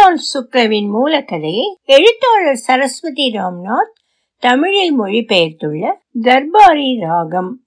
விஷால் 0.00 0.12
சுக்லவின் 0.12 0.90
மூலக்கதையை 0.92 1.62
எழுத்தாளர் 1.82 2.56
சரஸ்வதி 2.56 3.30
ராம்நாத் 3.30 3.92
தமிழில் 4.38 5.00
மொழிபெயர்த்துள்ள 5.00 5.92
தர்பாரி 6.22 7.00
ராகம் 7.00 7.62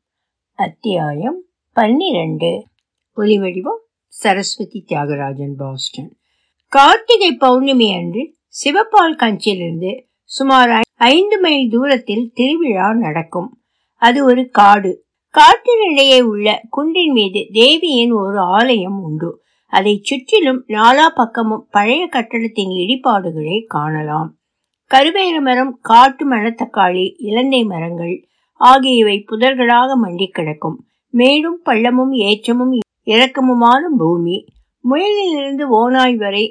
அத்தியாயம் 0.54 1.44
பன்னிரண்டு. 1.74 2.66
ஒலிவடிவம் 3.18 3.78
சரஸ்வதி 4.08 4.86
தியாகராஜன் 4.88 5.54
பாஸ்டன். 5.58 6.18
கார்த்திகை 6.68 7.32
பௌர்ணமி 7.32 7.96
அன்று 7.96 8.36
சிவபால் 8.48 9.16
கஞ்சியிலிருந்து 9.16 10.04
சுமார் 10.24 10.82
ஐந்து 10.96 11.40
மைல் 11.40 11.70
தூரத்தில் 11.70 12.32
திருவிழா 12.34 12.94
நடக்கும். 12.94 13.62
அது 13.96 14.26
ஒரு 14.26 14.50
காடு. 14.50 15.06
காட்டினிடையே 15.34 16.22
உள்ள 16.22 16.62
குன்றின் 16.70 17.12
மீது 17.12 17.48
தேவியின் 17.52 18.12
ஒரு 18.12 18.40
ஆலயம் 18.40 19.02
உண்டு. 19.02 19.43
அதை 19.78 19.94
சுற்றிலும் 20.04 20.64
நாலா 20.68 21.06
பக்கமும் 21.16 21.68
பழைய 21.72 22.08
கட்டடத்தின் 22.08 22.74
இடிபாடுகளை 22.82 23.58
காணலாம். 23.66 24.30
கருவேல 24.92 25.42
மரம் 25.42 25.80
காட்டு 25.82 26.24
மணத்தக்காளி 26.30 27.06
இலந்தை 27.18 27.62
மரங்கள் 27.64 28.16
ஆகியவை 28.62 29.16
புதர்களாக 29.32 29.94
மண்டி 30.04 30.28
கிடக்கும். 30.28 30.78
மேடும் 31.10 31.60
பள்ளமும் 31.66 32.14
ஏற்றமும் 32.22 32.78
இறக்கமுமான 33.06 33.82
பூமி. 33.98 34.38
முயலிலிருந்து 34.90 35.66
ஓனாய் 35.72 36.16
வரை 36.16 36.46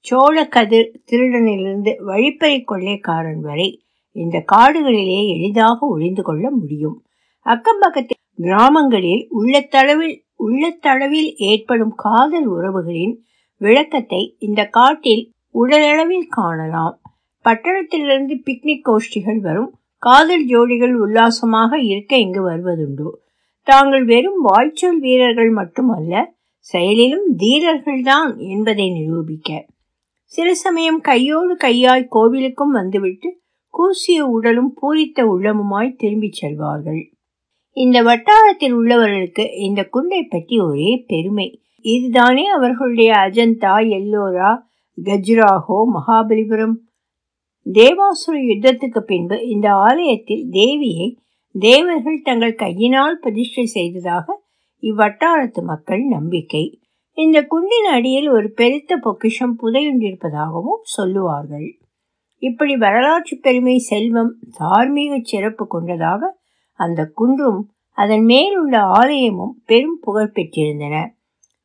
சோழ 0.00 0.48
கதிர் 0.48 0.90
திருடனிலிருந்து 1.10 1.92
வழிப்பறை 2.06 2.64
கொள்ளைக்காரன் 2.64 3.40
வரை 3.40 3.68
இந்த 4.12 4.44
காடுகளிலே 4.52 5.20
எளிதாக 5.28 5.86
ஒளிந்து 5.86 6.22
கொள்ள 6.22 6.50
முடியும். 6.50 6.98
அக்கம்பக்கத்தில் 7.46 8.20
கிராமங்களில் 8.36 9.22
உள்ளத்தளவில் 9.38 10.16
உள்ளத்தளவில் 10.46 11.34
ஏற்படும் 11.36 11.92
காதல் 11.96 12.50
உறவுகளின் 12.50 13.16
விளக்கத்தை 13.56 14.36
இந்த 14.38 14.64
காட்டில் 14.64 15.30
உடலளவில் 15.54 16.26
காணலாம். 16.28 17.00
பட்டணத்திலிருந்து 17.44 18.42
பிக்னிக் 18.46 18.82
கோஷ்டிகள் 18.84 19.38
வரும். 19.38 19.74
காதல் 19.98 20.46
ஜோடிகள் 20.46 20.92
உல்லாசமாக 20.92 21.78
இருக்க 21.78 22.16
இங்கு 22.16 22.50
வருவதுண்டு. 22.50 23.10
தாங்கள் 23.62 24.04
வெறும் 24.04 24.40
வாய்ச்சொல் 24.42 25.00
வீரர்கள் 25.00 25.50
மட்டுமல்ல 25.50 26.34
செயலிலும் 26.58 27.36
தீரர்கள்தான் 27.38 28.36
என்பதை 28.36 28.90
நிரூபிக்க. 28.90 29.66
சில 30.24 30.54
சமயம் 30.54 31.00
கையோடு 31.00 31.56
கையாய் 31.56 32.08
கோவிலுக்கும் 32.14 32.70
வந்துவிட்டு 32.72 33.40
கூசிய 33.68 34.24
உடலும் 34.26 34.74
பூரித்த 34.74 35.24
உள்ளமுமாய் 35.24 35.96
திரும்பிச் 35.96 36.44
செல்வார்கள். 36.44 37.11
இந்த 37.76 37.98
வட்டாரத்தில் 38.02 38.74
உள்ளவர்களுக்கு 38.74 39.44
இந்த 39.58 39.80
குண்டை 39.84 40.22
பற்றி 40.24 40.56
ஒரே 40.60 41.04
பெருமை. 41.06 41.48
இதுதானே 41.84 42.44
அவர்களுடைய 42.46 43.10
அஜந்தா 43.16 43.74
எல்லோரா 43.98 44.50
கஜ்ராஹோ 44.98 45.78
மகாபலிபுரம். 45.94 46.74
தேவாசுர 47.66 48.34
யுத்தத்துக்கு 48.50 49.00
பின்பு 49.00 49.36
இந்த 49.48 49.68
ஆலயத்தில் 49.86 50.44
தேவியை 50.50 51.08
தேவர்கள் 51.54 52.20
தங்கள் 52.22 52.54
கையினால் 52.54 53.18
பிரதிஷ்டை 53.18 53.64
செய்ததாக 53.66 54.26
இவ்வட்டாரத்து 54.82 55.60
மக்கள் 55.62 56.04
நம்பிக்கை. 56.06 56.64
இந்த 57.18 57.38
குண்டின் 57.44 57.88
அடியில் 57.90 58.28
ஒரு 58.28 58.48
பெருத்த 58.50 58.96
பொக்கிஷம் 58.96 59.56
புதையுண்டிருப்பதாகவும் 59.62 60.84
சொல்லுவார்கள். 60.96 61.68
இப்படி 62.42 62.74
வரலாற்று 62.76 63.34
பெருமை 63.38 63.76
செல்வம் 63.90 64.32
தார்மீக 64.56 65.18
சிறப்பு 65.22 65.64
கொண்டதாக 65.66 66.30
அந்த 66.72 67.10
குன்றும் 67.14 67.60
அதன் 67.98 68.24
மேலுள்ள 68.24 68.80
ஆலயமும் 68.80 69.54
பெரும் 69.64 69.98
புகழ் 70.00 70.32
பெற்றிருந்தன. 70.34 70.96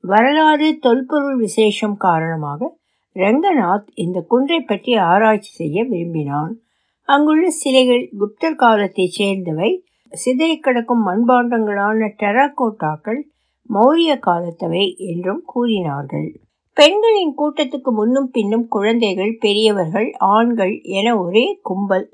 வரலாறு 0.04 0.78
தொல்பொருள் 0.78 1.38
விசேஷம் 1.38 1.98
காரணமாக 1.98 2.78
ரங்கநாத் 3.16 3.88
இந்த 3.94 4.22
குன்றை 4.22 4.60
பற்றி 4.62 4.96
ஆராய்ச்சி 4.96 5.52
செய்ய 5.52 5.84
விரும்பினான். 5.84 6.60
அங்குள்ள 7.04 7.50
சிலைகள் 7.50 8.12
குப்தர் 8.20 8.56
காலத்தைச் 8.56 9.22
சேர்ந்தவை. 9.22 9.70
சிதறி 10.12 10.58
கிடக்கும் 10.58 11.08
மண்பாண்டங்களான 11.08 12.10
டெராகோட்டாக்கள் 12.20 13.22
மௌரிய 13.70 14.12
காலத்தவை 14.28 14.96
என்றும் 14.96 15.42
கூறினார்கள். 15.46 16.40
பெண்களின் 16.78 17.34
கூட்டத்துக்கு 17.38 17.90
முன்னும் 17.92 18.30
பின்னும் 18.32 18.68
குழந்தைகள் 18.68 19.38
பெரியவர்கள் 19.40 20.10
ஆண்கள் 20.18 20.80
என 20.82 21.18
ஒரே 21.20 21.60
கும்பல் 21.62 22.06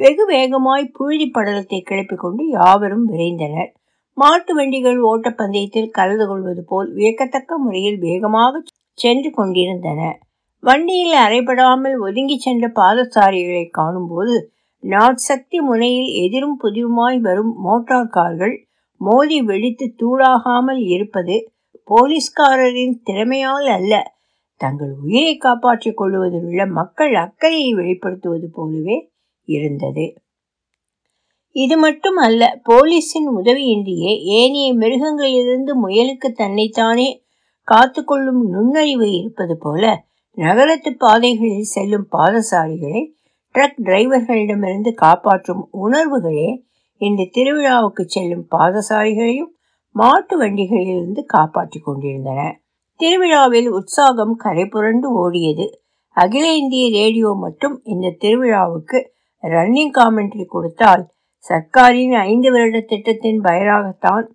வெகு 0.00 0.24
வேகமாய் 0.26 0.84
புழுதி 0.96 1.26
படலத்தை 1.30 1.78
கிளப்பிக் 1.80 2.22
கொண்டு 2.22 2.42
யாவரும் 2.48 3.06
விரைந்தனர். 3.12 3.70
மாட்டு 4.16 4.54
வண்டிகள் 4.54 4.98
ஓட்டப்பந்தயத்தில் 5.10 5.90
கலந்து 5.90 6.24
கொள்வது 6.26 6.64
போல் 6.64 6.88
வியக்கத்தக்க 6.92 7.58
முறையில் 7.58 7.98
வேகமாக 7.98 8.62
சென்று 8.98 9.30
கொண்டிருந்தன. 9.30 10.00
வண்டியில் 10.62 11.16
அறைபடாமல் 11.26 11.96
ஒதுங்கி 11.98 12.36
சென்ற 12.36 12.64
பாதசாரிகளை 12.68 13.64
காணும்போது 13.70 14.34
நாட்சக்தி 14.84 15.58
முனையில் 15.60 16.10
எதிரும் 16.24 16.56
புதிருமாய் 16.62 17.18
வரும் 17.18 17.52
மோட்டார் 17.58 18.08
கார்கள் 18.08 18.54
மோதி 19.00 19.38
வெடித்து 19.40 19.86
தூளாகாமல் 20.02 20.82
இருப்பது 20.94 21.36
போலீஸ்காரரின் 21.88 22.96
திறமையால் 23.04 23.68
அல்ல. 23.68 23.92
தங்கள் 24.60 24.92
உயிரை 25.04 25.34
காப்பாற்றிக் 25.36 25.96
கொள்வதில் 25.96 26.46
உள்ள 26.48 26.62
மக்கள் 26.78 27.14
அக்கறையை 27.14 27.70
வெளிப்படுத்துவது 27.74 28.48
போலவே 28.52 28.96
இருந்தது. 29.50 30.04
இது 31.56 31.76
மட்டும் 31.76 32.18
அல்ல 32.26 32.42
போலீஸின் 32.68 33.28
உதவியின்றியே 33.38 34.12
ஏனைய 34.38 34.68
மிருகங்களிலிருந்து 34.74 35.72
முயலுக்கு 35.84 36.28
தன்னைத்தானே 36.32 37.08
காத்து 37.68 38.00
கொள்ளும் 38.04 38.42
நுண்ணறிவு 38.48 39.06
இருப்பது 39.12 39.54
போல 39.58 39.82
நகரத்து 40.38 40.90
பாதைகளில் 40.96 41.72
செல்லும் 41.74 42.06
பாதசாரிகளை 42.12 43.02
ட்ரக் 43.54 43.80
டிரைவர்களிடமிருந்து 43.84 44.90
காப்பாற்றும் 44.94 45.62
உணர்வுகளே 45.84 46.48
இந்த 47.00 47.28
திருவிழாவுக்கு 47.36 48.02
செல்லும் 48.06 48.44
பாதசாரிகளையும் 48.50 49.52
மாட்டு 49.94 50.34
வண்டிகளிலிருந்து 50.40 51.22
காப்பாற்றி 51.26 51.78
கொண்டிருந்தன. 51.80 52.40
திருவிழாவில் 53.00 53.68
உற்சாகம் 53.68 54.34
கரை 54.36 54.64
புரண்டு 54.66 55.08
ஓடியது. 55.20 55.66
அகில 56.16 56.44
இந்திய 56.54 56.84
ரேடியோ 56.90 57.30
மட்டும் 57.44 57.76
இந்த 57.84 58.14
திருவிழாவுக்கு 58.22 58.98
ரன்னிங் 59.42 59.94
காமெண்ட்ரி 59.94 60.44
கொடுத்தால் 60.44 61.08
சர்க்காரின் 61.48 62.14
ஐந்து 62.14 62.52
வருட 62.52 62.80
திட்டத்தின் 62.80 63.40
பயராகத்தான் 63.40 64.26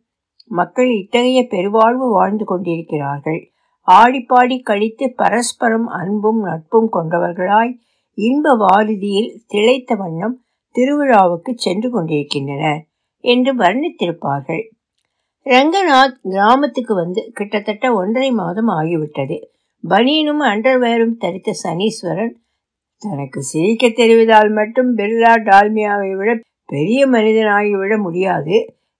மக்கள் 0.47 0.89
இத்தகைய 0.95 1.47
பெருவாழ்வு 1.49 2.09
வாழ்ந்து 2.11 2.45
கொண்டிருக்கிறார்கள். 2.45 3.51
ஆடிப்பாடி 3.87 4.61
கழித்து 4.63 5.13
பரஸ்பரம் 5.15 5.87
அன்பும் 5.87 6.41
நட்பும் 6.41 6.89
கொண்டவர்களாய் 6.93 7.73
இன்ப 8.13 8.57
வாரிதியில் 8.57 9.35
திளைத்த 9.47 9.95
வண்ணம் 9.95 10.43
திருவிழாவுக்கு 10.75 11.51
சென்று 11.55 11.89
கொண்டிருக்கின்றனர் 11.89 12.85
என்று 13.19 13.55
வர்ணித்திருப்பார்கள். 13.55 14.63
ரங்கநாத் 15.45 16.17
கிராமத்துக்கு 16.21 16.95
வந்து 16.95 17.31
கிட்டத்தட்ட 17.33 17.93
ஒன்றரை 17.93 18.31
மாதம் 18.31 18.69
ஆகிவிட்டது. 18.69 19.37
பனியனும் 19.83 20.41
அண்டர்வேரும் 20.41 21.17
தரித்த 21.19 21.51
சனீஸ்வரன் 21.63 22.33
தனக்கு 23.05 23.39
சிரிக்க 23.43 23.87
தெரிவதால் 23.87 24.51
மட்டும் 24.53 24.97
பிர்லா 24.97 25.33
டால்மியாவை 25.49 26.11
விட 26.17 26.29
பெரிய 26.65 27.07
மனிதனாகிவிட 27.07 27.95
முடியாது. 28.01 28.55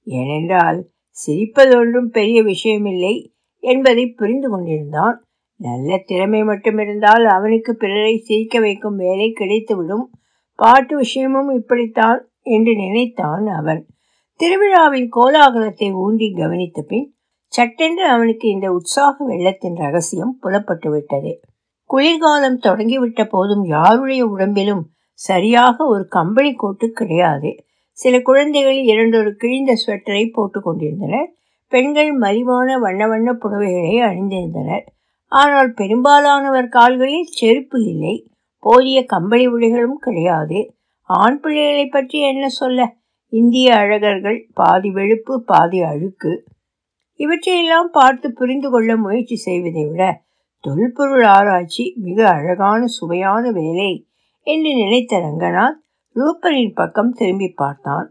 ஏனென்றால் 0.08 0.80
சிரிப்பதொன்றும் 1.18 2.10
பெரிய 2.12 2.38
விஷயமில்லை 2.44 3.16
என்பதை 3.64 4.06
புரிந்து 4.12 4.50
கொண்டிருந்தான். 4.50 5.18
நல்ல 5.60 5.98
திறமை 6.06 6.44
மட்டும் 6.44 6.80
இருந்தால் 6.80 7.26
அவனுக்கு 7.26 7.72
பிறரை 7.76 8.16
சிரிக்க 8.18 8.60
வைக்கும் 8.60 8.96
வேலை 8.96 9.28
கிடைத்துவிடும். 9.40 10.06
பாட்டு 10.60 10.94
விஷயமும் 10.98 11.50
இப்படித்தான் 11.50 12.20
என்று 12.48 12.74
நினைத்தான் 12.76 13.46
அவன். 13.56 13.82
திருவிழாவின் 14.40 15.10
கோலாகலத்தை 15.16 15.90
ஊன்றி 15.94 16.28
கவனித்த 16.32 16.80
பின் 16.82 17.08
சட்டென்று 17.54 18.06
அவனுக்கு 18.06 18.46
இந்த 18.50 18.68
உற்சாக 18.72 19.26
வெள்ளத்தின் 19.26 19.76
ரகசியம் 19.76 20.34
புலப்பட்டு 20.42 20.90
விட்டது 20.90 21.32
குளிர்காலம் 21.90 22.59
தொடங்கிவிட்ட 22.63 23.30
போதும் 23.30 23.63
யாருடைய 23.65 24.25
உடம்பிலும் 24.25 24.83
சரியாக 25.13 25.86
ஒரு 25.86 26.07
கம்பளி 26.07 26.54
கோட்டு 26.54 26.92
கிடையாது. 26.92 27.56
சில 27.92 28.21
குழந்தைகள் 28.21 28.80
இரண்டொரு 28.83 29.36
கிழிந்த 29.36 29.74
ஸ்வெட்டரை 29.74 30.31
போட்டு 30.31 30.62
கொண்டிருந்தனர். 30.62 31.30
பெண்கள் 31.68 32.12
மலிவான 32.18 32.80
வண்ண 32.80 33.07
வண்ண 33.07 33.33
புடவைகளை 33.33 33.95
அணிந்திருந்தனர். 34.01 34.83
ஆனால் 35.25 35.74
பெரும்பாலானவர் 35.74 36.68
கால்களில் 36.68 37.31
செருப்பு 37.31 37.83
இல்லை. 37.83 38.27
போதிய 38.60 39.06
கம்பளி 39.06 39.48
உடைகளும் 39.48 39.98
கிடையாது. 40.00 40.60
ஆண் 41.01 41.39
பிள்ளைகளை 41.39 41.86
பற்றி 41.88 42.19
என்ன 42.19 42.50
சொல்ல? 42.50 42.95
இந்திய 43.33 43.75
அழகர்கள் 43.75 44.50
பாதி 44.54 44.89
வெளுப்பு 44.89 45.36
பாதி 45.36 45.81
அழுக்கு. 45.81 46.45
இவற்றையெல்லாம் 47.19 47.89
பார்த்து 47.92 48.31
புரிந்து 48.31 48.69
கொள்ள 48.69 48.95
முயற்சி 48.95 49.36
செய்வதை 49.36 49.83
விட 49.86 50.24
தொல்பொருள் 50.65 51.23
ஆராய்ச்சி 51.23 51.83
மிக 51.97 52.19
அழகான 52.29 52.81
சுவையான 52.85 53.51
வேலை 53.51 53.91
என்று 54.47 54.71
நினைத்த 54.75 55.19
ரங்கநாத் 55.19 55.81
ரூபனின் 56.15 56.73
பக்கம் 56.73 57.12
திரும்பி 57.12 57.50
பார்த்தான். 57.56 58.07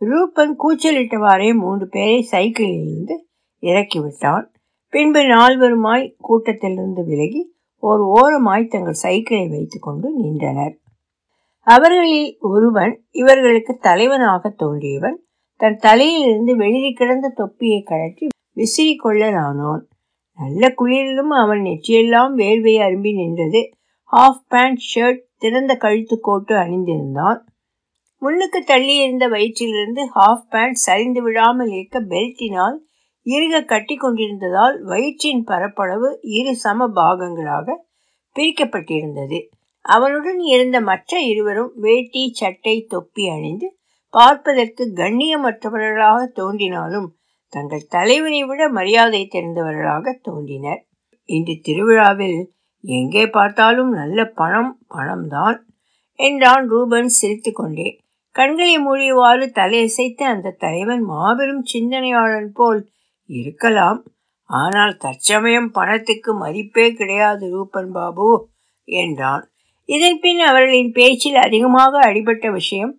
ரூபன் 0.00 0.54
கூச்சலிட்டவாறே 0.62 1.50
மூன்று 1.54 1.86
பேரை 1.88 2.28
சைக்கிளிலிருந்து 2.30 3.16
இறக்கிவிட்டான் 3.62 4.46
பின்பு 4.92 5.20
நால்வருமாய் 5.20 6.06
கூட்டத்திலிருந்து 6.28 7.04
விலகி 7.04 7.42
ஓர் 7.82 8.02
ஓரமாய் 8.16 8.66
தங்கள் 8.66 9.02
சைக்கிளை 9.04 9.46
வைத்துக்கொண்டு 9.48 10.08
நின்றனர். 10.16 10.74
அவர்களில் 11.66 12.30
ஒருவன் 12.40 12.94
இவர்களுக்கு 13.10 13.72
தலைவனாக 13.80 14.54
தோன்றியவன். 14.58 15.18
தன் 15.60 15.76
தலையிலிருந்து 15.76 16.52
வெளியே 16.56 16.90
கிடந்த 16.92 17.26
தொப்பியை 17.34 17.80
கழற்றி 17.82 18.26
விசிறிக்கொள்ளலானோன் 18.56 19.82
நல்ல 20.38 20.74
குளிரிலும் 20.78 21.32
அவன் 21.42 21.60
நெற்றியெல்லாம் 21.60 22.32
வேர்வை 22.36 22.74
அரும்பி 22.78 23.12
நின்றது. 23.14 23.70
ஹாஃப் 24.12 24.44
பேண்ட் 24.48 24.80
ஷர்ட் 24.94 25.22
திறந்த 25.38 25.76
கழுத்து 25.76 26.20
கோட்டு 26.20 26.54
அணிந்திருந்தான். 26.54 27.40
முன்னுக்கு 28.22 28.64
தள்ளி 28.64 28.96
இருந்த 28.96 29.28
வயிற்றிலிருந்து 29.28 30.02
ஹாஃப் 30.14 30.48
பேண்ட் 30.48 30.74
சரிந்து 30.74 31.22
விடாமல் 31.22 31.68
இருக்க 31.68 32.00
பெல்ட்டினால் 32.00 32.76
இறுக 33.26 33.64
கட்டி 33.64 33.96
கொண்டிருந்ததால் 33.96 34.82
வயிற்றின் 34.82 35.44
பரப்பளவு 35.44 36.18
இரு 36.22 36.56
சம 36.56 36.88
பாகங்களாக 36.94 37.76
பிரிக்கப்பட்டிருந்தது. 38.36 39.40
அவனுடன் 39.84 40.38
இருந்த 40.38 40.80
மற்ற 40.80 41.20
இருவரும் 41.20 41.72
வேட்டி 41.76 42.32
சட்டை 42.32 42.84
தொப்பி 42.88 43.28
அணிந்து 43.28 43.68
பார்ப்பதற்கு 44.14 44.92
கண்ணியமற்றவர்களாக 44.96 46.24
தோன்றினாலும் 46.32 47.08
தங்கள் 47.52 47.88
தலைவனை 47.88 48.40
விட 48.44 48.62
மரியாதை 48.68 49.22
தெரிந்தவர்களாக 49.32 50.14
தோன்றினர். 50.22 50.80
இன்று 51.28 51.54
திருவிழாவில் 51.62 52.38
எங்கே 52.84 53.24
பார்த்தாலும் 53.26 53.90
நல்ல 53.92 54.24
பணம் 54.30 54.72
பணம்தான் 54.88 55.58
என்றான் 56.18 56.64
ரூபன் 56.68 57.10
சிரித்துக்கொண்டே. 57.20 57.88
கண்களை 58.34 58.76
மூடியவாறு 58.78 59.46
தலையசைத்து 59.54 60.24
அந்த 60.24 60.56
தலைவன் 60.58 61.02
மாபெரும் 61.02 61.64
சிந்தனையாளன் 61.72 62.50
போல் 62.52 62.80
இருக்கலாம். 63.30 64.00
ஆனால் 64.50 64.94
தற்சமயம் 64.96 65.70
பணத்துக்கு 65.70 66.30
மதிப்பே 66.34 66.86
கிடையாது 66.92 67.44
ரூபன் 67.50 67.92
பாபு 67.92 68.28
என்றான். 68.88 69.44
இதன் 69.88 70.18
பின் 70.20 70.40
அவர்களின் 70.40 70.92
பேச்சில் 70.92 71.38
அதிகமாக 71.38 72.00
அடிபட்ட 72.08 72.46
விஷயம் 72.50 72.92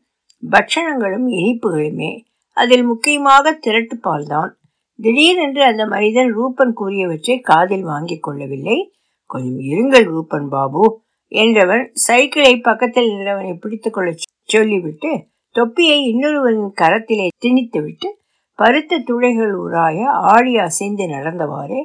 பட்சணங்களும் 0.44 1.27
இனிப்புகளுமே. 1.31 2.11
அதில் 2.53 2.83
முக்கியமாக 2.83 3.59
திரட்டுப்பால்தான் 3.65 4.51
திடீரென்று 5.00 5.63
அந்த 5.63 5.85
மனிதன் 5.85 6.31
ரூபன் 6.33 6.73
கூறியவற்றை 6.77 7.41
காதில் 7.41 7.83
வாங்கிக் 7.83 8.23
கொள்ளவில்லை. 8.23 8.94
கொஞ்சம் 9.25 9.59
இருங்கள் 9.59 10.03
ரூபன் 10.03 10.50
பாபு 10.50 11.01
என்றவன் 11.31 11.89
சைக்கிளை 11.94 12.57
பக்கத்தில் 12.57 13.09
நின்றவனை 13.09 13.53
பிடித்துக் 13.59 13.94
கொள்ள 13.94 14.13
சொல்லிவிட்டு 14.44 15.25
தொப்பியை 15.51 16.15
இன்னொருவரின் 16.15 16.71
கரத்திலே 16.81 17.27
திணித்துவிட்டு 17.45 18.09
பருத்த 18.55 18.97
துளைகள் 18.97 19.53
உராய 19.59 20.03
ஆடி 20.05 20.57
அசைந்து 20.57 21.05
நடந்தவாறே 21.05 21.81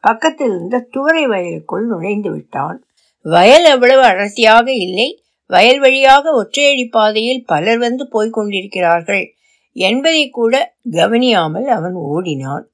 பக்கத்தில் 0.00 0.48
இருந்த 0.48 0.88
துவரை 0.92 1.24
வயலுக்குள் 1.26 1.84
நுழைந்து 1.86 2.30
விட்டான். 2.30 2.78
வயல் 3.22 3.64
அவ்வளவு 3.64 4.02
அடர்த்தியாக 4.02 4.72
இல்லை. 4.72 5.22
வயல் 5.46 5.80
வழியாக 5.80 6.30
ஒற்றையடி 6.42 6.90
பாதையில் 6.90 7.44
பலர் 7.46 7.78
வந்து 7.78 8.08
போய்க் 8.08 8.32
கொண்டிருக்கிறார்கள். 8.32 9.34
என்பதை 9.72 10.30
கூட 10.30 10.76
கவனியாமல் 10.90 11.66
அவன் 11.66 11.94
ஓடினான். 11.94 12.66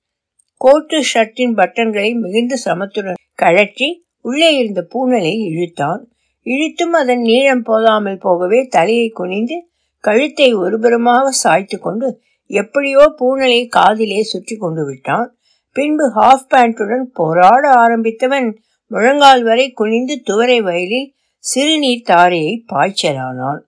கோட்டு 0.56 0.98
ஷர்ட்டின் 1.00 1.54
பட்டன்களை 1.56 2.14
மிகுந்த 2.14 2.54
சமத்துடன் 2.64 3.20
கழற்றி 3.34 4.06
உள்ளே 4.20 4.56
இருந்த 4.56 4.86
பூனலை 4.94 5.34
இழுத்தான். 5.48 6.08
இழுத்தும் 6.42 6.92
அதன் 6.92 7.20
நீளம் 7.20 7.62
போதாமல் 7.62 8.18
போகவே 8.18 8.66
தலையை 8.66 9.08
குனிந்து 9.08 9.56
கழுத்தை 10.00 10.54
ஒருபுறமாக 10.54 11.28
சாய்த்து 11.28 11.78
கொண்டு 11.78 12.08
எப்படியோ 12.46 13.14
பூனலை 13.20 13.66
காதிலே 13.68 14.20
சுற்றி 14.22 14.56
கொண்டு 14.56 14.84
விட்டான். 14.84 15.38
பின்பு 15.72 16.04
ஹாஃப் 16.14 16.48
பேண்ட்டுடன் 16.54 17.06
போராட 17.12 17.64
ஆரம்பித்தவன் 17.70 18.48
முழங்கால் 18.86 19.42
வரை 19.42 19.72
குனிந்து 19.72 20.22
துவரை 20.24 20.62
வயலில் 20.62 21.14
சிறுநீர் 21.44 22.06
தாரையை 22.06 22.64
பாய்ச்சலானான். 22.72 23.67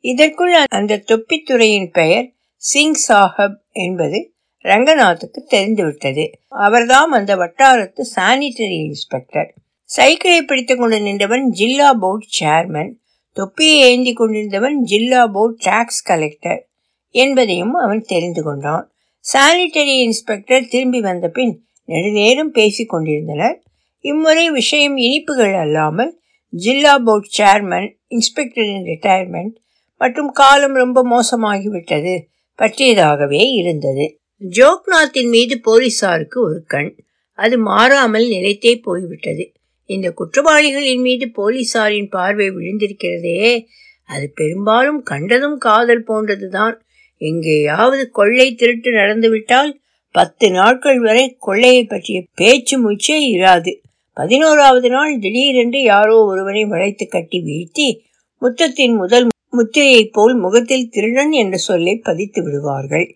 இதற்குள் 0.00 0.52
அந்த 0.52 1.02
தொப்பித்துறையின் 1.06 1.90
பெயர் 1.90 2.32
சிங் 2.56 2.94
சாஹப் 3.08 3.56
என்பது 3.72 4.32
ரங்கநாத்துக்கு 4.64 5.42
தெரிந்துவிட்டது. 5.46 6.30
அவர்தான் 6.48 7.10
அந்த 7.10 7.36
வட்டாரத்து 7.36 8.04
சானிட்டரி 8.16 8.78
இன்ஸ்பெக்டர். 8.84 9.54
சைக்கிளை 9.84 10.42
பிடித்துக் 10.42 10.78
கொண்டு 10.78 11.00
நின்றவன் 11.00 11.50
ஜில்லா 11.50 11.92
போர்டு 11.92 12.26
சேர்மன். 12.40 12.90
தொப்பியை 13.32 13.80
ஏந்தி 13.80 14.12
கொண்டிருந்தவன் 14.12 14.82
ஜில்லா 14.82 15.26
போர்டு 15.26 15.56
டாக்ஸ் 15.58 16.02
கலெக்டர் 16.02 16.68
என்பதையும் 17.08 17.74
அவன் 17.74 18.00
தெரிந்து 18.00 18.42
கொண்டான். 18.42 18.92
சானிட்டரி 19.32 20.00
இன்ஸ்பெக்டர் 20.00 20.68
திரும்பி 20.68 21.00
வந்த 21.00 21.28
பின் 21.28 21.66
நெடுநேரம் 21.84 22.50
பேசிக் 22.50 22.88
கொண்டிருந்தனர். 22.88 23.62
இம்முறை 24.00 24.50
விஷயம் 24.50 24.96
இனிப்புகள் 24.96 25.54
அல்லாமல் 25.54 26.20
ஜில்லா 26.48 26.98
போர்டு 26.98 27.28
சேர்மன் 27.38 27.96
இன்ஸ்பெக்டரின் 28.10 28.84
ரிட்டையர்மெண்ட் 28.84 29.54
மற்றும் 29.98 30.30
காலம் 30.30 30.74
ரொம்ப 30.74 31.04
மோசமாகிவிட்டது. 31.04 32.18
பற்றியதாகவே 32.58 33.44
இருந்தது. 33.52 34.18
ஜோக்நாத்தின் 34.50 35.28
மீது 35.28 35.60
போலீசாருக்கு 35.60 36.42
ஒரு 36.42 36.64
கண். 36.66 36.96
அது 37.32 37.58
மாறாமல் 37.58 38.28
நிலைத்தே 38.28 38.76
போய்விட்டது. 38.76 39.52
இந்த 39.84 40.10
குற்றவாளிகளின் 40.10 41.00
மீது 41.00 41.30
போலீசாரின் 41.36 42.10
பார்வை 42.10 42.50
விழுந்திருக்கிறதே. 42.50 43.64
அது 44.06 44.32
பெரும்பாலும் 44.34 45.02
கண்டதும் 45.02 45.58
காதல் 45.58 46.04
போன்றதுதான். 46.04 46.80
எங்கேயாவது 47.16 48.10
கொள்ளை 48.10 48.54
திருட்டு 48.54 48.90
நடந்துவிட்டால் 48.90 49.80
பத்து 50.10 50.50
நாட்கள் 50.50 51.00
வரை 51.00 51.36
கொள்ளையை 51.38 51.84
பற்றிய 51.84 52.24
பேச்சு 52.34 52.90
மூச்சே 52.90 53.20
இராது. 53.32 53.80
பதினோராவது 54.12 54.88
நாள் 54.88 55.18
திடீரென்று 55.18 55.82
யாரோ 55.82 56.24
ஒருவரை 56.24 56.64
வளைத்து 56.64 57.08
கட்டி 57.08 57.38
வீழ்த்தி 57.38 57.98
முத்தத்தின் 58.40 58.94
முதல் 58.94 59.26
முத்திரையைப் 59.52 60.12
போல் 60.12 60.34
முகத்தில் 60.36 60.90
திருடன் 60.94 61.32
என்ற 61.42 61.56
சொல்லை 61.68 61.94
பதித்து 61.98 62.40
விடுவார்கள். 62.42 63.06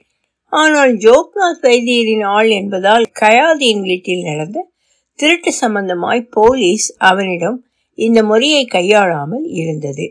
ஆனால் 0.53 0.93
ஜோக்நாத் 1.05 1.63
வைத்தியரின் 1.67 2.25
ஆள் 2.37 2.51
என்பதால் 2.61 3.07
கயாதியின் 3.21 3.85
வீட்டில் 3.89 4.23
நடந்த 4.23 4.59
திருட்டு 5.19 5.51
சம்பந்தமாய் 5.61 6.23
போலீஸ் 6.31 6.87
அவனிடம் 7.11 7.59
இந்த 7.99 8.19
முறையை 8.23 8.63
கையாளாமல் 8.67 9.47
இருந்தது. 9.61 10.07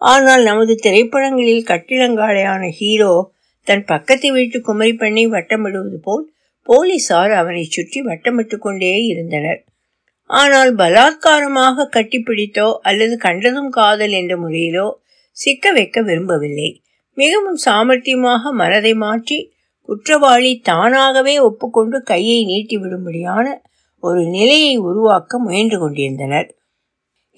ஆனால் 0.00 0.42
நமது 0.42 0.74
திரைப்படங்களில் 0.76 1.68
கட்டிடங்காளையான 1.70 2.62
ஹீரோ 2.78 3.12
தன் 3.66 3.84
பக்கத்து 3.84 4.28
வீட்டு 4.32 4.58
குமரி 4.60 4.92
பெண்ணை 4.92 5.24
வட்டமிடுவது 5.26 5.98
போல் 6.06 6.24
போலீசார் 6.68 7.32
அவனை 7.40 7.62
சுற்றி 7.66 8.00
வட்டமிட்டு 8.02 8.56
கொண்டே 8.58 8.90
இருந்தனர். 9.12 9.60
ஆனால் 10.30 10.70
பலாத்காரமாக 10.74 11.86
கட்டிப்பிடித்தோ 11.96 12.68
அல்லது 12.88 13.14
கண்டதும் 13.16 13.70
காதல் 13.70 14.14
என்ற 14.20 14.34
முறையிலோ 14.36 14.86
சிக்க 15.36 15.72
வைக்க 15.72 16.02
விரும்பவில்லை. 16.02 16.82
மிகவும் 17.14 17.58
சாமர்த்தியமாக 17.64 18.52
மனதை 18.52 18.94
மாற்றி 18.94 19.52
குற்றவாளி 19.80 20.58
தானாகவே 20.58 21.38
ஒப்புக்கொண்டு 21.38 22.02
கையை 22.02 22.44
நீட்டி 22.44 22.76
விடும்படியான 22.78 23.46
ஒரு 23.98 24.24
நிலையை 24.24 24.76
உருவாக்க 24.76 25.38
முயன்று 25.38 25.78
கொண்டிருந்தனர். 25.78 26.48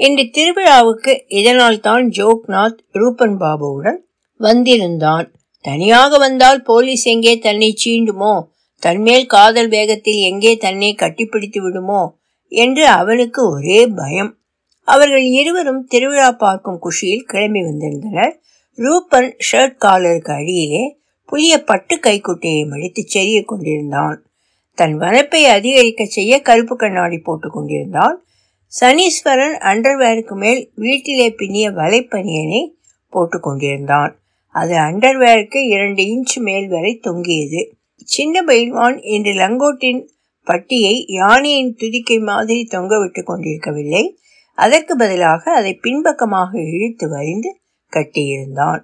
இந்த 0.01 0.23
திருவிழாவுக்கு 0.23 1.21
இதனால் 1.27 1.81
தான் 1.81 2.09
ஜோக்நாத் 2.09 2.79
ரூபன் 2.93 3.37
பாபுவுடன் 3.37 3.99
வந்திருந்தான். 4.37 5.33
தனியாக 5.61 6.19
வந்தால் 6.19 6.63
போலீஸ் 6.63 7.05
எங்கே 7.05 7.39
தன்னை 7.39 7.75
சீண்டுமோ? 7.85 8.43
தன்மேல் 8.79 9.27
காதல் 9.27 9.69
வேகத்தில் 9.69 10.21
எங்கே 10.21 10.57
தன்னை 10.57 10.95
கட்டிப்பிடித்து 10.99 11.59
விடுமோ? 11.59 12.03
என்று 12.49 12.87
அவனுக்கு 12.87 13.51
ஒரே 13.51 13.87
பயம். 13.87 14.33
அவர்கள் 14.85 15.23
இருவரும் 15.23 15.87
திருவிழா 15.87 16.31
பார்க்கும் 16.31 16.79
குஷியில் 16.79 17.25
கிளம்பி 17.25 17.63
வந்திருந்தனர். 17.63 18.41
ரூபன் 18.75 19.37
ஷர்ட் 19.53 19.75
காலருக்கு 19.75 20.33
அடியிலே 20.33 20.99
புதிய 21.27 21.63
பட்டு 21.63 22.01
கைக்குட்டையை 22.01 22.65
மடித்து 22.65 23.07
செறிய 23.15 23.45
கொண்டிருந்தான். 23.45 24.23
தன் 24.75 24.99
வனப்பை 24.99 25.43
அதிகரிக்க 25.43 26.05
செய்ய 26.05 26.43
கருப்பு 26.43 26.77
கண்ணாடி 26.77 27.19
போட்டுக் 27.19 27.53
கொண்டிருந்தான். 27.53 28.25
சனீஸ்வரன் 28.81 29.57
அண்டர்வேருக்கு 29.59 30.35
மேல் 30.35 30.71
வீட்டிலே 30.75 31.31
பின்னிய 31.31 31.71
வலைப்பனியனை 31.71 32.69
போட்டுக் 33.11 33.43
கொண்டிருந்தான். 33.43 34.19
அது 34.49 34.75
அண்டர்வேருக்கு 34.77 35.57
இரண்டு 35.57 36.03
இன்ச் 36.03 36.41
மேல் 36.41 36.69
வரை 36.69 36.97
தொங்கியது. 36.97 37.75
சின்ன 38.05 38.43
பயில்வான் 38.43 39.01
இன்று 39.03 39.33
லங்கோட்டின் 39.33 40.09
பட்டியை 40.45 41.05
யானையின் 41.09 41.77
துதிக்கை 41.81 42.21
மாதிரி 42.21 42.65
தொங்க 42.65 42.99
விட்டு 42.99 43.23
கொண்டிருக்கவில்லை. 43.23 44.19
அதற்கு 44.55 44.97
பதிலாக 44.97 45.53
அதை 45.53 45.75
பின்பக்கமாக 45.75 46.61
இழுத்து 46.63 47.09
வரிந்து 47.09 47.59
கட்டியிருந்தான். 47.93 48.83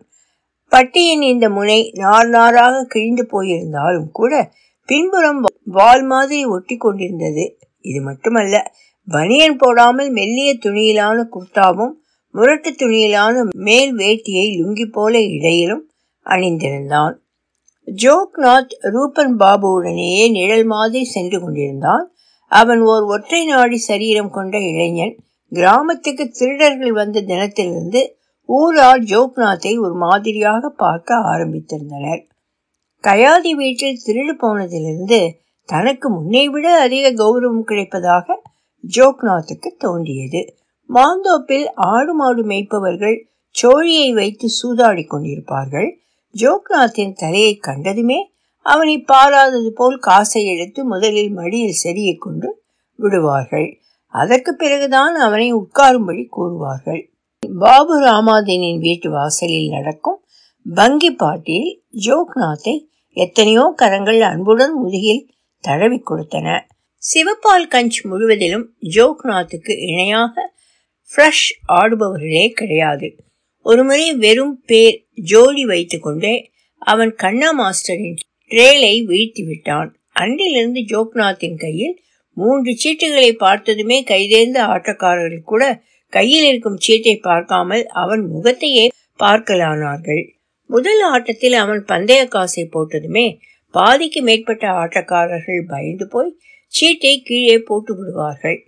பட்டியின் 0.69 1.23
இந்த 1.23 1.49
முனை 1.49 1.93
நார் 1.95 2.29
நாராக 2.29 2.85
கிழிந்து 2.85 3.27
போயிருந்தாலும் 3.33 4.11
கூட 4.13 4.53
பின்புறம் 4.87 5.45
வால் 5.65 6.03
மாதிரி 6.03 6.45
ஒட்டி 6.45 6.77
கொண்டிருந்தது. 6.77 7.59
இது 7.81 8.01
மட்டுமல்ல 8.01 8.73
பனியன் 9.09 9.57
போடாமல் 9.57 10.11
மெல்லிய 10.11 10.55
துணியிலான 10.55 11.29
குர்தாவும் 11.33 11.93
முரட்டு 12.31 12.75
துணியிலான 12.75 13.45
மேல் 13.53 13.97
வேட்டியை 13.97 14.47
லுங்கி 14.59 14.93
போல 14.93 15.21
இடையிலும் 15.21 15.91
அணிந்திருந்தான். 16.27 17.15
ஜோக்நாத் 17.87 18.75
ரூபன் 18.79 19.37
பாபுவுடனேயே 19.37 20.31
நிழல் 20.31 20.65
மாதிரி 20.65 21.05
சென்று 21.05 21.41
கொண்டிருந்தான். 21.41 22.13
அவன் 22.47 22.81
ஓர் 22.81 23.03
ஒற்றை 23.03 23.47
நாடி 23.47 23.77
சரீரம் 23.77 24.31
கொண்ட 24.31 24.59
இளைஞன். 24.59 25.17
கிராமத்துக்கு 25.53 26.29
திருடர்கள் 26.29 26.93
வந்த 26.93 27.21
தினத்திலிருந்து 27.21 28.19
ஊரார் 28.45 29.03
ஜோக்நாத்தை 29.03 29.79
ஒரு 29.79 29.95
மாதிரியாக 29.95 30.69
பார்க்க 30.69 31.15
ஆரம்பித்திருந்தனர். 31.17 32.27
கயாதி 33.01 33.55
வீட்டில் 33.55 34.03
திருடு 34.07 34.35
போனதிலிருந்து 34.35 35.29
தனக்கு 35.65 36.11
முன்னை 36.11 36.49
விட 36.49 36.81
அதிக 36.81 37.11
கௌரவம் 37.11 37.69
கிடைப்பதாக 37.69 38.37
ஜோக்நாத்துக்கு 38.97 39.71
தோன்றியது. 39.79 40.55
மாந்தோப்பில் 40.87 41.67
ஆடு 41.75 42.15
மாடு 42.15 42.43
மேய்ப்பவர்கள் 42.45 43.27
சோழியை 43.63 44.13
வைத்து 44.13 44.49
சூதாடி 44.63 45.07
கொண்டிருப்பார்கள். 45.07 45.91
ஜோக்நாத்தின் 46.35 47.13
தலையை 47.13 47.61
கண்டதுமே 47.67 48.19
அவனை 48.63 48.99
பாராதது 48.99 49.71
போல் 49.71 49.99
காசை 49.99 50.45
எடுத்து 50.45 50.85
முதலில் 50.85 51.31
மடியில் 51.31 51.81
செறியை 51.85 52.19
கொண்டு 52.19 52.63
விடுவார்கள். 52.95 53.80
அதற்கு 54.15 54.55
பிறகுதான் 54.55 55.15
அவனை 55.15 55.49
உட்காரும்படி 55.55 56.23
கூறுவார்கள். 56.37 57.03
பாபு 57.59 57.95
ராமாதீனின் 58.07 58.79
வீட்டு 58.79 59.11
வாசலில் 59.11 59.69
நடக்கும் 59.69 60.19
பங்கி 60.67 61.11
பாட்டில் 61.13 61.69
ஜோக்நாத்தை 62.07 62.75
எத்தனையோ 63.17 63.73
கரங்கள் 63.77 64.21
அன்புடன் 64.21 64.75
முதுகில் 64.83 65.23
தடவி 65.65 66.03
கொடுத்தன. 66.11 66.49
சிவப்பால் 67.03 67.69
கஞ்ச் 67.71 67.99
முழுவதிலும் 68.03 68.67
ஜோக்நாத்துக்கு 68.97 69.75
இணையாக 69.87 70.53
ஃப்ரெஷ் 71.13 71.47
ஆடுபவர்களே 71.73 72.47
கிடையாது. 72.51 73.09
ஒருமுறை 73.67 74.15
வெறும் 74.15 74.63
பேர் 74.67 74.99
ஜோடி 75.15 75.65
வைத்துக்கொண்டே 75.65 76.35
அவன் 76.83 77.13
கண்ணா 77.15 77.51
மாஸ்டரின் 77.53 78.21
ட்ரேலை 78.51 78.95
வீழ்த்தி 79.11 79.43
விட்டான். 79.47 79.91
அன்றிலிருந்து 80.13 80.81
ஜோக்நாத்தின் 80.93 81.59
கையில் 81.59 81.97
மூன்று 82.41 82.73
சீட்டுகளை 82.83 83.31
பார்த்ததுமே 83.45 83.99
கைதேர்ந்த 84.11 84.59
ஆட்டக்காரர்கள் 84.75 85.49
கூட 85.53 85.65
கையில் 86.13 86.47
இருக்கும் 86.51 86.79
சீட்டை 86.79 87.15
பார்க்காமல் 87.29 87.85
அவன் 88.03 88.23
முகத்தையே 88.33 88.87
பார்க்கலானார்கள். 89.21 90.23
முதல் 90.71 91.03
ஆட்டத்தில் 91.13 91.57
அவன் 91.63 91.83
பந்தய 91.85 92.23
காசை 92.29 92.65
போட்டதுமே 92.75 93.27
பாதிக்கு 93.75 94.21
மேற்பட்ட 94.23 94.65
ஆட்டக்காரர்கள் 94.83 95.63
பயந்து 95.69 96.07
போய் 96.09 96.37
சீட்டை 96.73 97.15
கீழே 97.29 97.57
போட்டு 97.69 97.93
விடுவார்கள். 97.99 98.59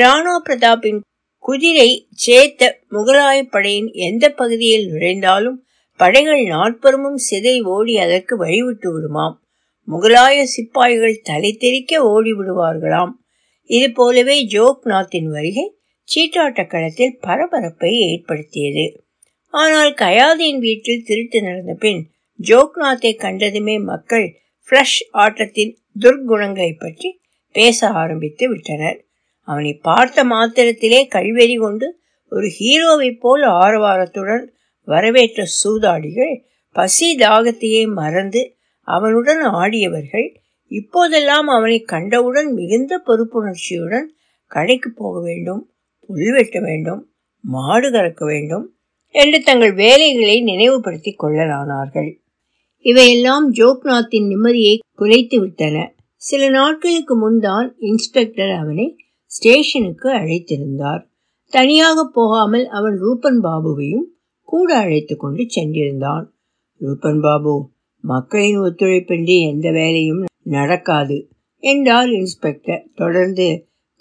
ராணா 0.00 0.34
பிரதாப்பின் 0.46 1.00
குதிரை 1.44 1.90
சேத்த 2.24 2.62
முகலாய 2.94 3.38
படையின் 3.54 3.90
எந்த 4.08 4.24
பகுதியில் 4.40 4.86
நுழைந்தாலும் 4.92 5.58
படைகள் 6.00 6.42
நாற்புறமும் 6.54 7.20
சிதை 7.28 7.54
ஓடி 7.74 7.94
அதற்கு 7.98 8.34
வழிவிட்டு 8.44 8.88
விடுமாம். 8.94 9.36
முகலாய 9.88 10.42
சிப்பாய்கள் 10.42 11.22
தலை 11.22 11.52
தெறிக்க 11.52 12.00
ஓடிவிடுவார்களாம். 12.08 13.12
இது 13.64 13.92
போலவே 13.92 14.36
ஜோக்நாத்தின் 14.46 15.28
வருகை 15.30 15.66
சீட்டாட்ட 16.08 16.66
களத்தில் 16.66 17.18
பரபரப்பை 17.20 17.92
ஏற்படுத்தியது. 18.10 18.86
ஆனால் 19.54 19.94
கயாதியின் 19.94 20.58
வீட்டில் 20.58 21.02
திருட்டு 21.02 21.42
நடந்த 21.42 21.74
பின் 21.74 22.02
ஜோக்நாத்தை 22.40 23.12
கண்டதுமே 23.24 23.76
மக்கள் 23.82 24.26
ஃப்ளஷ் 24.68 25.00
ஆட்டத்தின் 25.10 25.72
துர்க்குணங்களை 26.00 26.72
பற்றி 26.78 27.20
பேச 27.54 27.88
ஆரம்பித்து 27.88 28.44
விட்டனர். 28.48 28.98
அவனை 29.48 29.72
பார்த்த 29.74 30.24
மாத்திரத்திலே 30.24 31.00
கல்வெறி 31.08 31.56
கொண்டு 31.56 31.86
ஒரு 32.32 32.46
ஹீரோவைப் 32.58 33.20
போல் 33.20 33.42
ஆரவாரத்துடன் 33.42 34.44
வரவேற்ற 34.88 35.44
சூதாடிகள் 35.60 36.34
பசி 36.76 37.16
தாகத்தையே 37.16 37.82
மறந்து 37.92 38.42
அவனுடன் 38.96 39.42
ஆடியவர்கள் 39.60 40.28
இப்போதெல்லாம் 40.70 41.48
அவனை 41.48 41.78
கண்டவுடன் 41.82 42.48
மிகுந்த 42.52 42.94
பொறுப்புணர்ச்சியுடன் 43.06 44.06
கடைக்கு 44.50 44.90
போக 44.94 45.14
வேண்டும் 45.20 45.62
புல் 46.08 46.32
வெட்ட 46.32 46.58
வேண்டும் 46.60 47.02
மாடு 47.44 47.88
கறக்க 47.90 48.22
வேண்டும் 48.24 48.66
என்று 49.14 49.38
தங்கள் 49.40 49.74
வேலைகளை 49.74 50.36
நினைவுபடுத்தி 50.42 51.12
கொள்ளலானார்கள். 51.12 52.10
இவையெல்லாம் 52.84 53.46
ஜோக்நாத்தின் 53.52 54.26
நிம்மதியை 54.32 54.74
குலைத்து 54.98 55.36
விட்டன. 55.40 55.76
சில 56.22 56.42
நாட்களுக்கு 56.48 57.14
முன்தான் 57.16 57.68
இன்ஸ்பெக்டர் 57.80 58.52
அவனை 58.52 58.86
ஸ்டேஷனுக்கு 59.30 60.08
அழைத்திருந்தார். 60.12 61.02
தனியாக 61.52 62.04
போகாமல் 62.14 62.66
அவன் 62.68 62.96
ரூபன் 62.98 63.40
பாபுவையும் 63.40 64.06
கூட 64.48 64.68
அழைத்து 64.76 65.14
கொண்டு 65.16 65.42
சென்றிருந்தான். 65.56 66.26
ரூபன் 66.80 67.20
பாபு 67.20 67.54
மக்களின் 68.04 68.58
ஒத்துழைப்பின்றி 68.58 69.36
எந்த 69.50 69.70
வேலையும் 69.70 70.22
நடக்காது 70.42 71.16
என்றார் 71.62 72.10
இன்ஸ்பெக்டர். 72.10 72.82
தொடர்ந்து 72.94 73.46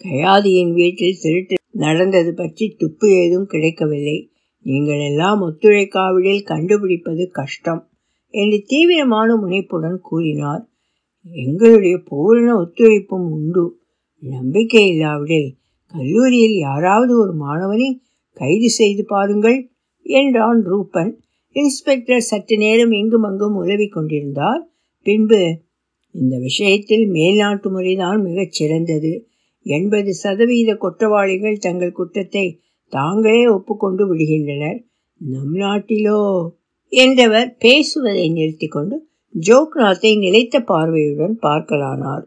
கயாதியின் 0.06 0.74
வீட்டில் 0.74 1.20
திருட்டு 1.22 1.56
நடந்தது 1.72 2.34
பற்றி 2.34 2.75
துப்பு 2.77 3.08
ஏதும் 3.10 3.46
கிடைக்கவில்லை. 3.46 4.18
நீங்கள் 4.66 5.00
எல்லாம் 5.00 5.42
ஒத்துழைக்காவிடில் 5.42 6.42
கண்டுபிடிப்பது 6.44 7.30
கஷ்டம் 7.32 7.82
என்று 8.34 8.63
தீவிரமான 8.66 9.36
முனைப்புடன் 9.36 10.00
கூறினார். 10.01 10.63
எங்களுடைய 11.32 11.96
பூரண 12.06 12.48
ஒத்துழைப்பும் 12.56 13.27
உண்டு. 13.30 13.66
நம்பிக்கை 14.24 14.84
இல்லாவிடில் 14.88 15.50
கல்லூரியில் 15.94 16.58
யாராவது 16.58 17.13
ஒரு 17.20 17.34
மாணவனை 17.46 17.89
கைது 18.38 18.70
செய்து 18.70 19.04
பாருங்கள் 19.06 19.60
என்றான் 20.06 20.62
ரூபன். 20.63 21.12
இன்ஸ்பெக்டர் 21.58 22.20
சற்று 22.20 22.58
நேரம் 22.58 22.92
இங்கும் 22.92 23.22
அங்கும் 23.22 23.56
உதவி 23.56 23.88
கொண்டிருந்தார். 23.88 24.70
பின்பு 25.04 25.62
இந்த 26.12 26.38
விஷயத்தில் 26.38 27.12
மேல்நாட்டு 27.12 27.70
முறைதான் 27.70 28.22
மிகச் 28.22 28.52
சிறந்தது. 28.52 29.28
எண்பது 29.62 30.14
சதவீத 30.14 30.76
குற்றவாளிகள் 30.76 31.58
தங்கள் 31.58 31.92
குற்றத்தை 31.92 32.60
தாங்களே 32.90 33.48
ஒப்புக்கொண்டு 33.48 34.16
விடுகின்றனர். 34.16 34.80
நம் 35.18 35.56
நாட்டிலோ? 35.56 36.50
என்றவர் 36.88 37.56
பேசுவதை 37.60 38.30
நிறுத்தி 38.30 38.68
கொண்டு 38.68 39.08
ஜோக்நாத்தை 39.40 40.18
நிலைத்த 40.18 40.60
பார்வையுடன் 40.60 41.40
பார்க்கலானார். 41.42 42.26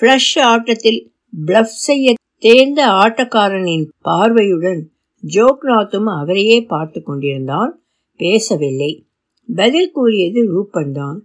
ஃப்ளஷ் 0.00 0.40
ஆட்டத்தில் 0.40 1.12
பிளஃப் 1.46 1.74
செய்ய 1.86 2.14
தேர்ந்த 2.38 2.86
ஆட்டக்காரனின் 2.86 3.88
பார்வையுடன் 4.00 4.90
ஜோக்நாத்தும் 5.22 6.20
அவரையே 6.20 6.60
பார்த்து 6.60 7.02
கொண்டிருந்தான். 7.02 7.83
பேசவில்லை. 8.20 9.06
பதில் 9.48 9.90
கூறியது 9.90 10.40
ரூபன்தான். 10.52 11.18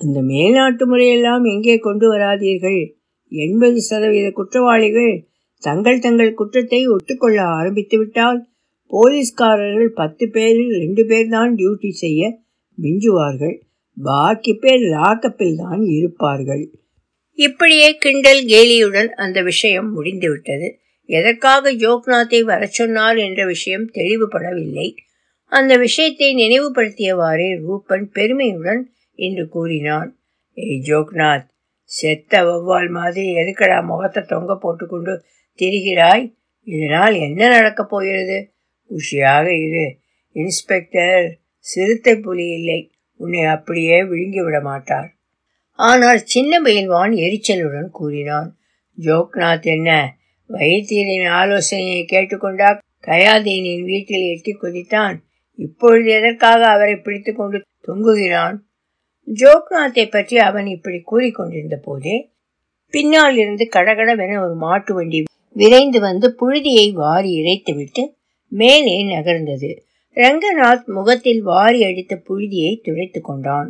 அந்த 0.00 0.20
மேல்நாட்டு 0.22 0.84
முறையெல்லாம் 0.86 1.44
எங்கே 1.44 1.76
கொண்டு 1.78 2.06
வராதீர்கள்? 2.14 2.80
எண்பது 3.32 3.80
சதவீத 3.80 4.30
குற்றவாளிகள் 4.30 5.12
தங்கள் 5.62 5.98
தங்கள் 5.98 6.34
குற்றத்தை 6.34 6.80
ஒட்டுக்கொள்ள 6.88 7.38
ஆரம்பித்துவிட்டால் 7.42 8.40
போலீஸ்காரர்கள் 8.90 9.92
பத்து 9.92 10.24
பேரில் 10.28 10.72
ரெண்டு 10.78 11.06
பேர் 11.06 11.28
தான் 11.28 11.54
டியூட்டி 11.54 11.90
செய்ய 11.90 12.22
மிஞ்சுவார்கள். 12.78 13.56
பாக்கி 13.96 14.52
பேர் 14.54 14.82
லாக்கப்பில் 14.96 15.56
தான் 15.56 15.82
இருப்பார்கள். 15.82 16.64
இப்படியே 17.38 17.88
கிண்டல் 17.94 18.42
கேலியுடன் 18.44 19.10
அந்த 19.14 19.42
விஷயம் 19.42 19.88
முடிந்துவிட்டது. 19.92 20.68
எதற்காக 21.08 21.72
ஜோக்நாத்தை 21.72 22.40
வர 22.42 22.66
சொன்னார் 22.66 23.16
என்ற 23.16 23.46
விஷயம் 23.46 23.90
தெளிவுபடவில்லை. 23.90 24.86
அந்த 25.44 25.76
விஷயத்தை 25.76 26.34
நினைவுபடுத்தியவாறே 26.34 27.58
ரூபன் 27.58 28.10
பெருமையுடன் 28.10 28.92
என்று 29.14 29.48
கூறினான். 29.48 30.18
ஏய் 30.52 30.80
ஜோக்நாத் 30.80 31.52
செத்த 31.82 32.42
வௌவால் 32.44 32.88
மாதிரி 32.88 33.34
எதுக்கடா 33.34 33.84
முகத்தை 33.84 34.22
தொங்க 34.22 34.56
போட்டுக்கொண்டு 34.56 35.24
திரிகிறாய்? 35.58 36.34
இதனால் 36.62 37.14
என்ன 37.14 37.48
நடக்கப் 37.48 37.88
போகிறது? 37.88 38.52
குஷியாக 38.90 39.68
இரு. 39.68 39.98
இன்ஸ்பெக்டர் 40.32 41.38
சிறுத்தை 41.58 42.16
புலி 42.16 42.46
இல்லை. 42.46 42.92
உன்னை 43.16 43.42
அப்படியே 43.42 44.04
விழுங்கி 44.04 44.40
விட 44.40 44.60
மாட்டார். 44.60 45.14
ஆனால் 45.72 46.18
சின்ன 46.18 46.60
பயில்வான் 46.62 47.12
எரிச்சலுடன் 47.12 47.88
கூறினான். 47.88 48.56
ஜோக்நாத் 48.98 49.62
என்ன? 49.62 50.16
வைத்தியரின் 50.48 51.28
ஆலோசனையை 51.28 52.06
கேட்டுக்கொண்டா 52.12 52.78
கயாதீனின் 53.06 53.84
வீட்டில் 53.84 54.22
எட்டி 54.22 54.56
குதித்தான்? 54.62 55.16
இப்பொழுது 55.58 56.08
எதற்காக 56.10 56.60
அவரை 56.66 56.96
பிடித்து 56.96 57.32
கொண்டு 57.34 57.58
தொங்குகிறான்? 57.88 58.56
ஜோக்நாத்தை 59.28 60.04
பற்றி 60.10 60.36
அவன் 60.38 60.66
இப்படி 60.66 60.98
கூறிக்கொண்டிருந்த 61.10 61.76
போதே 61.82 62.16
பின்னால் 62.94 63.36
இருந்து 63.36 63.64
கடகடவென 63.72 64.40
ஒரு 64.40 64.54
மாட்டு 64.54 64.94
வண்டி 64.94 65.20
விரைந்து 65.56 66.00
வந்து 66.00 66.26
புழுதியை 66.40 66.86
வாரி 66.92 67.30
இறைத்துவிட்டு 67.40 68.02
மேலே 68.52 68.96
நகர்ந்தது. 69.04 69.70
ரங்கநாத் 70.16 70.84
முகத்தில் 70.86 71.42
வாரி 71.42 71.80
அடித்த 71.84 72.14
புழுதியை 72.28 72.72
துடைத்து 72.82 73.20
கொண்டான். 73.20 73.68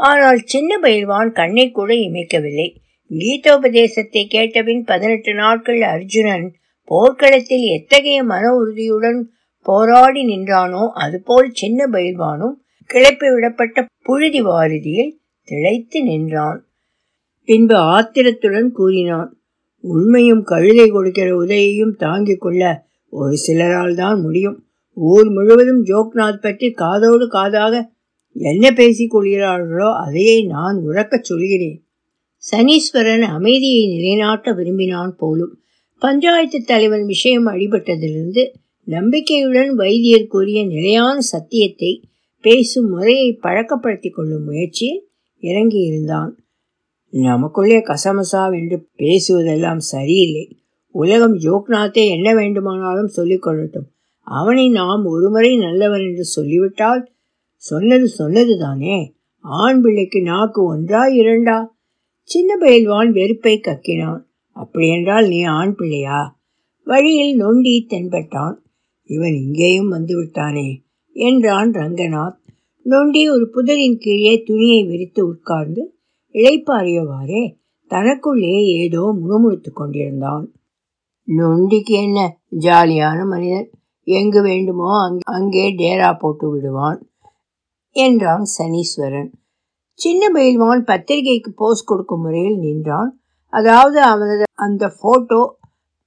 ஆனால் 0.00 0.40
சின்ன 0.44 0.78
பயில்வான் 0.78 1.30
கண்ணை 1.32 1.66
கூட 1.70 1.90
இமைக்கவில்லை. 1.94 2.68
கீதோபதேசத்தை 3.10 4.22
கேட்டபின் 4.34 4.82
பதினெட்டு 4.84 5.32
நாட்கள் 5.34 5.80
அர்ஜுனன் 5.80 6.46
போர்க்களத்தில் 6.88 7.64
எத்தகைய 7.68 8.18
மன 8.22 8.44
உறுதியுடன் 8.54 9.20
போராடி 9.66 10.22
நின்றானோ 10.24 10.88
அதுபோல் 10.94 11.50
சின்ன 11.52 11.86
பயில்வானும் 11.86 12.56
கிளப்பி 12.90 13.26
விடப்பட்ட 13.26 13.86
புழுதி 14.02 14.40
வாரிதியில் 14.42 15.12
திளைத்து 15.48 16.02
நின்றான். 16.02 16.58
பின்பு 17.48 17.76
ஆத்திரத்துடன் 17.76 18.72
கூறினான் 18.72 19.30
உண்மையும் 19.84 20.42
கழுதை 20.42 20.86
கொடுக்கிற 20.90 21.28
உதவியையும் 21.36 21.94
தாங்கிக் 21.96 22.40
கொள்ள 22.40 22.62
ஒரு 23.12 23.34
சிலரால் 23.46 23.94
தான் 23.94 24.20
முடியும். 24.20 24.58
ஊர் 24.96 25.28
முழுவதும் 25.30 25.84
ஜோக்நாத் 25.84 26.40
பற்றி 26.40 26.70
காதோடு 26.70 27.26
காதாக 27.26 27.74
என்ன 28.36 28.70
பேசிக் 28.70 29.10
கொள்கிறார்களோ 29.10 29.88
அதையே 29.94 30.36
நான் 30.46 30.76
உறக்கச் 30.86 31.28
சொல்கிறேன். 31.30 31.78
சனீஸ்வரன் 32.42 33.26
அமைதியை 33.28 33.82
நிலைநாட்ட 33.86 34.52
விரும்பினான் 34.52 35.14
போலும் 35.16 35.52
பஞ்சாயத்து 36.02 36.58
தலைவன் 36.64 37.04
விஷயம் 37.04 37.46
அடிபட்டதிலிருந்து 37.46 38.44
நம்பிக்கையுடன் 38.84 39.74
வைத்தியர் 39.74 40.26
கூறிய 40.26 40.66
நிலையான 40.66 41.20
சத்தியத்தை 41.20 42.00
பேசும் 42.40 42.88
முறையை 42.88 43.38
பழக்கப்படுத்தி 43.42 44.10
கொள்ளும் 44.10 44.44
முயற்சியில் 44.44 45.08
இறங்கியிருந்தான். 45.40 46.30
நமக்குள்ளே 47.10 47.78
கசமசாவென்று 47.78 48.88
பேசுவதெல்லாம் 48.98 49.76
சரியில்லை. 49.76 50.56
உலகம் 50.90 51.38
ஜோக்நாத்தை 51.38 52.08
என்ன 52.08 52.34
வேண்டுமானாலும் 52.34 53.10
சொல்லிக்கொள்ளட்டும் 53.16 53.88
அவனை 54.20 54.68
நாம் 54.68 55.04
ஒருமுறை 55.04 55.56
நல்லவன் 55.56 56.00
என்று 56.00 56.24
சொல்லிவிட்டால் 56.24 57.12
சொன்னது 57.54 58.08
சொன்னது 58.08 58.58
தானே 58.58 59.14
ஆண் 59.38 59.80
பிள்ளைக்கு 59.80 60.22
நாக்கு 60.22 60.64
ஒன்றா 60.64 61.06
இரண்டா? 61.06 61.66
சின்ன 62.22 62.56
பயில்வான் 62.60 63.12
வெறுப்பை 63.12 63.60
கக்கினான். 63.60 64.22
அப்படியென்றால் 64.50 65.28
நீ 65.28 65.42
ஆண் 65.42 65.74
பிள்ளையா? 65.74 66.40
வழியில் 66.84 67.36
நொண்டி 67.36 67.86
தென்பட்டான். 67.90 68.54
இவன் 69.14 69.36
இங்கேயும் 69.44 69.88
வந்து 69.88 70.14
விட்டானே 70.16 70.68
என்றான் 71.16 71.70
ரங்கநாத். 71.72 72.38
நொண்டி 72.86 73.22
ஒரு 73.30 73.44
புதரின் 73.54 73.98
கீழே 73.98 74.34
துணியை 74.42 74.80
விரித்து 74.84 75.22
உட்கார்ந்து 75.26 75.82
இழைப்பாரியவாறே 76.34 77.42
தனக்குள்ளே 77.90 78.56
ஏதோ 78.82 79.02
முணுமுணுத்துக் 79.20 79.76
கொண்டிருந்தான். 79.76 80.44
நொண்டிக்கு 81.28 81.94
என்ன 82.04 82.18
ஜாலியான 82.60 83.18
மனிதன். 83.24 83.68
எங்கு 84.06 84.40
வேண்டுமோ 84.42 84.88
அங்கே 85.30 85.64
டேரா 85.72 86.10
போட்டு 86.18 86.46
விடுவான் 86.50 87.00
என்றான் 87.96 88.46
சனீஸ்வரன். 88.56 89.30
சின்ன 89.98 90.22
பயில்வான் 90.34 90.82
பத்திரிகைக்கு 90.84 91.50
போஸ்ட் 91.52 91.88
கொடுக்கும் 91.88 92.20
முறையில் 92.20 92.58
நின்றான். 92.58 93.10
அதாவது 93.52 93.98
அவனது 94.02 94.44
அந்த 94.58 94.84
போட்டோ 95.00 95.42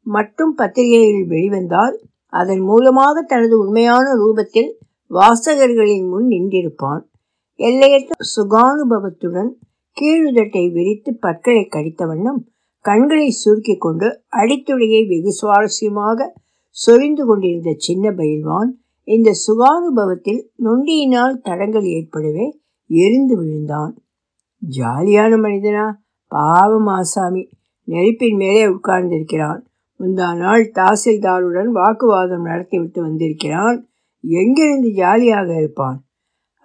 மட்டும் 0.05 0.53
பத்திரிகையில் 0.55 1.23
வெளிவந்தால் 1.25 1.95
அதன் 2.39 2.63
மூலமாக 2.69 3.21
தனது 3.21 3.55
உண்மையான 3.59 4.05
ரூபத்தில் 4.13 4.71
வாசகர்களின் 5.11 6.07
முன் 6.09 6.27
நின்றிருப்பான். 6.27 7.03
எல்லையற்ற 7.59 8.13
சுகானுபவத்துடன் 8.35 9.51
கீழுதட்டை 9.97 10.63
விரித்து 10.71 11.11
பற்களை 11.19 11.63
கடித்த 11.65 12.05
வண்ணம் 12.05 12.41
கண்களை 12.85 13.29
சுருக்கிக் 13.29 13.83
கொண்டு 13.85 14.07
அடித்துடையை 14.31 15.01
வெகு 15.07 15.31
சுவாரஸ்யமாக 15.41 16.27
சொரிந்து 16.69 17.23
கொண்டிருந்த 17.25 17.73
சின்ன 17.77 18.11
பயில்வான் 18.11 18.71
இந்த 19.07 19.29
சுகானுபவத்தில் 19.45 20.41
நொண்டியினால் 20.63 21.41
தடங்கள் 21.43 21.87
ஏற்படவே 21.97 22.47
எரிந்து 22.89 23.35
விழுந்தான். 23.37 23.93
ஜாலியான 24.61 25.37
மனிதனா 25.45 25.85
பாவம் 26.31 26.89
ஆசாமி 26.97 27.43
நெருப்பின் 27.87 28.35
மேலே 28.35 28.63
உட்கார்ந்திருக்கிறான். 28.67 29.61
முந்தா 29.99 30.37
நாள் 30.37 30.71
தாசில்தாருடன் 30.71 31.69
வாக்குவாதம் 31.71 32.41
நடத்திவிட்டு 32.41 33.01
வந்திருக்கிறான். 33.01 33.77
எங்கிருந்து 34.23 34.89
ஜாலியாக 34.91 35.57
இருப்பான்? 35.57 35.99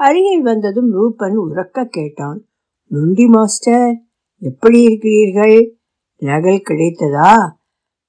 அருகில் 0.00 0.42
வந்ததும் 0.42 0.90
ரூபன் 0.90 1.38
உறக்க 1.38 1.84
கேட்டான். 1.84 2.38
நொண்டி 2.90 3.26
மாஸ்டர் 3.26 4.02
எப்படி 4.38 4.82
இருக்கிறீர்கள்? 4.82 5.76
நகல் 6.22 6.66
கிடைத்ததா? 6.68 7.32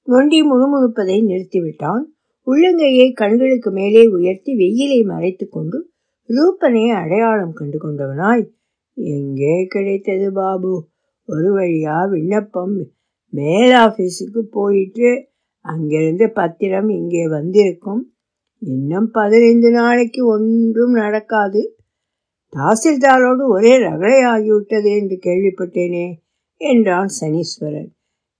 நொண்டி 0.02 0.38
முணுமுணுப்பதை 0.42 1.18
நிறுத்திவிட்டான். 1.24 2.02
உள்ளங்கையை 2.46 3.12
கண்களுக்கு 3.12 3.70
மேலே 3.70 4.06
உயர்த்தி 4.06 4.52
வெயிலை 4.54 5.04
மறைத்து 5.04 5.48
கொண்டு 5.48 5.90
ரூபனை 6.28 6.94
அடையாளம் 6.94 7.52
கண்டு 7.52 7.78
கொண்டவனாய் 7.78 8.44
எங்கே 8.94 9.66
கிடைத்தது 9.68 10.32
பாபு? 10.32 10.88
ஒரு 11.24 11.48
வழியா 11.56 12.08
விண்ணப்பம் 12.08 12.74
மேல் 13.32 13.72
ஆஃபீஸுக்கு 13.84 14.40
போயிட்டு 14.50 15.10
அங்கிருந்து 15.64 16.26
பத்திரம் 16.30 16.88
இங்கே 16.88 17.24
வந்திருக்கும். 17.28 18.02
இன்னும் 18.62 19.08
பதினைந்து 19.10 19.70
நாளைக்கு 19.70 20.20
ஒன்றும் 20.26 20.92
நடக்காது. 20.92 21.62
தாசில்தாரோடு 22.52 23.44
ஒரே 23.46 23.72
ரகளை 23.78 24.18
ஆகிவிட்டது 24.24 24.90
என்று 24.98 25.16
கேள்விப்பட்டேனே 25.22 26.06
என்றான் 26.60 27.10
சனீஸ்வரன். 27.20 27.90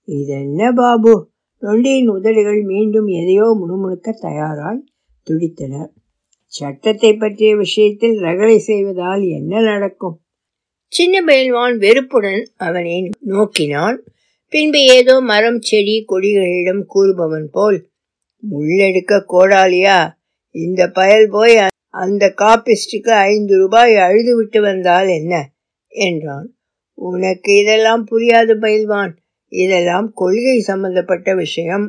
இதென்ன 0.09 0.73
பாபு? 0.73 1.15
நொண்டியின் 1.63 2.09
உதடுகள் 2.09 2.61
மீண்டும் 2.63 3.09
எதையோ 3.21 3.47
முணுமுணுக்க 3.61 4.15
தயாராய் 4.21 4.81
துடித்தன 5.27 5.75
சட்டத்தை 6.53 7.11
பற்றிய 7.17 7.51
விஷயத்தில் 7.57 8.17
ரகளை 8.19 8.57
செய்வதால் 8.59 9.23
என்ன 9.29 9.61
நடக்கும்? 9.61 10.17
சின்ன 10.93 11.17
பயில்வான் 11.23 11.77
வெறுப்புடன் 11.79 12.43
அவனை 12.57 12.97
நோக்கினான். 13.21 13.99
பின்பு 14.53 14.81
ஏதோ 14.85 15.21
மரம் 15.21 15.61
செடி 15.61 16.05
கொடிகளிடம் 16.09 16.83
கூறுபவன் 16.87 17.49
போல் 17.53 17.79
முள்ளெடுக்க 18.43 19.25
கோடாலியா? 19.29 19.99
இந்த 20.51 20.89
பயல் 20.89 21.29
போய் 21.31 21.57
அந்த 21.89 22.35
காப்பிஸ்டுக்கு 22.37 23.11
ஐந்து 23.11 23.57
ரூபாய் 23.57 23.97
அழுது 23.97 24.37
விட்டு 24.37 24.61
வந்தால் 24.61 25.09
என்ன? 25.09 25.53
என்றான். 25.89 26.49
உனக்கு 26.95 27.57
இதெல்லாம் 27.57 28.07
புரியாது 28.11 28.55
பயில்வான். 28.59 29.13
இதெல்லாம் 29.49 30.13
கொள்கை 30.15 30.61
சம்பந்தப்பட்ட 30.61 31.35
விஷயம் 31.35 31.87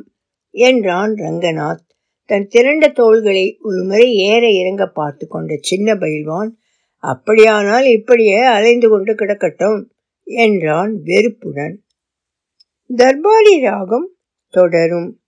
என்றான் 0.50 1.14
ரங்கநாத். 1.14 1.86
தன் 2.26 2.48
திரண்ட 2.48 2.88
தோள்களை 2.88 3.58
ஒருமுறை 3.62 4.14
ஏற 4.14 4.50
இறங்க 4.50 4.86
பார்த்து 4.88 5.28
கொண்ட 5.28 5.58
சின்ன 5.62 5.96
பயில்வான் 5.96 6.52
அப்படியானால் 7.04 7.86
இப்படியே 7.86 8.40
அலைந்து 8.40 8.90
கொண்டு 8.90 9.14
கிடக்கட்டும் 9.14 9.90
என்றான் 10.24 11.02
வெறுப்புடன். 11.04 11.76
தர்பாரி 12.96 13.62
ராகம் 13.62 14.08
தொடரும். 14.54 15.23